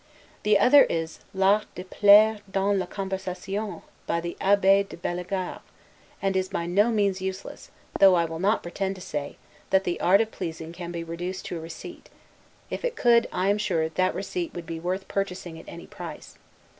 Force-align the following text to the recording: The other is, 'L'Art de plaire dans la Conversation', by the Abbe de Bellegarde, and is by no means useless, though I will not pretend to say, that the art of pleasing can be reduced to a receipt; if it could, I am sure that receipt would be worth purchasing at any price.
The 0.41 0.57
other 0.57 0.85
is, 0.85 1.19
'L'Art 1.31 1.67
de 1.75 1.83
plaire 1.83 2.39
dans 2.51 2.75
la 2.75 2.87
Conversation', 2.87 3.83
by 4.07 4.19
the 4.19 4.35
Abbe 4.41 4.81
de 4.81 4.97
Bellegarde, 4.97 5.61
and 6.23 6.35
is 6.35 6.49
by 6.49 6.65
no 6.65 6.89
means 6.89 7.21
useless, 7.21 7.69
though 7.99 8.15
I 8.15 8.25
will 8.25 8.39
not 8.39 8.63
pretend 8.63 8.95
to 8.95 9.01
say, 9.01 9.37
that 9.69 9.83
the 9.83 9.99
art 9.99 10.19
of 10.19 10.31
pleasing 10.31 10.73
can 10.73 10.91
be 10.91 11.03
reduced 11.03 11.45
to 11.45 11.57
a 11.57 11.61
receipt; 11.61 12.09
if 12.71 12.83
it 12.83 12.95
could, 12.95 13.27
I 13.31 13.49
am 13.49 13.59
sure 13.59 13.89
that 13.89 14.15
receipt 14.15 14.55
would 14.55 14.65
be 14.65 14.79
worth 14.79 15.07
purchasing 15.07 15.59
at 15.59 15.65
any 15.69 15.85
price. 15.85 16.39